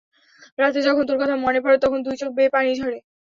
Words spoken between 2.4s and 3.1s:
পানি ঝরে।